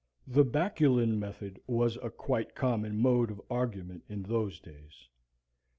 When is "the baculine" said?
0.25-1.19